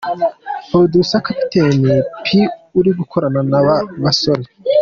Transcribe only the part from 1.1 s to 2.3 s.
Captain P